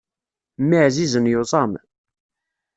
[0.61, 1.71] Mmi ɛzizen yuẓam.